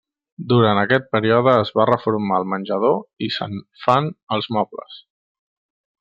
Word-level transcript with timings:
Durant 0.51 0.79
aquest 0.83 1.03
període 1.15 1.51
es 1.65 1.69
va 1.79 1.85
reformar 1.89 2.39
el 2.43 2.47
menjador 2.53 2.97
i 3.27 3.29
se'n 3.35 3.53
fan 3.83 4.09
els 4.37 4.49
mobles. 4.57 4.97